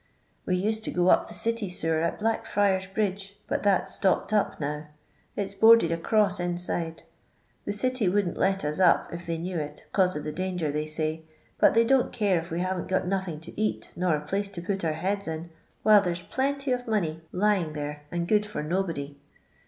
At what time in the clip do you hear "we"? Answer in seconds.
0.47-0.55, 12.49-12.61